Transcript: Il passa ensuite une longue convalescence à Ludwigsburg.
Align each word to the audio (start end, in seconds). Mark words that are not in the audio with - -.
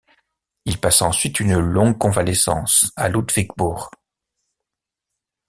Il 0.65 0.79
passa 0.79 1.05
ensuite 1.05 1.39
une 1.41 1.59
longue 1.59 1.95
convalescence 1.99 2.91
à 2.95 3.07
Ludwigsburg. 3.07 3.91